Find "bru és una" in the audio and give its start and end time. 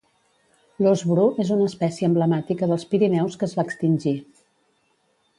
1.09-1.67